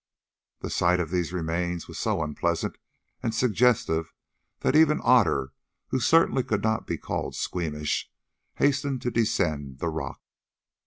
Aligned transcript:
The 0.61 0.71
sight 0.71 0.99
of 0.99 1.11
these 1.11 1.31
remains 1.31 1.87
was 1.87 1.99
so 1.99 2.23
unpleasant 2.23 2.79
and 3.21 3.35
suggestive 3.35 4.11
that 4.61 4.75
even 4.75 4.99
Otter, 5.03 5.51
who 5.89 5.99
certainly 5.99 6.41
could 6.41 6.63
not 6.63 6.87
be 6.87 6.97
called 6.97 7.35
squeamish, 7.35 8.09
hastened 8.55 9.03
to 9.03 9.11
descend 9.11 9.77
the 9.77 9.89
rock. 9.89 10.19